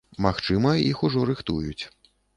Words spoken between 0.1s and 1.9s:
Магчыма, іх ужо рыхтуюць.